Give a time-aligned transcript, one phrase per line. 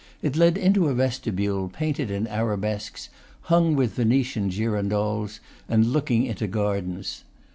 [0.23, 3.09] It led into a vestibule, painted in arabesques,
[3.41, 5.39] hung with Venetian girandoles,
[5.69, 7.23] and looking into gardens.